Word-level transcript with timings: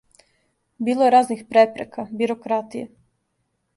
Било 0.87 1.05
је 1.05 1.11
разних 1.15 1.43
препрека, 1.51 2.07
бирократије... 2.23 2.85